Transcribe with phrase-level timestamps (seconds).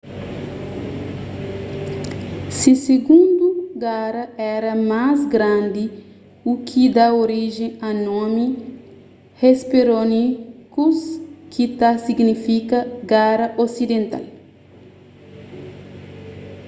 [2.59, 3.47] se sigundu
[3.83, 4.23] gara
[4.55, 5.85] éra más grandi
[6.51, 8.45] u ki da orijen a nomi
[9.41, 10.99] hesperonychus
[11.53, 12.77] ki ta signifika
[13.11, 14.25] gara osidental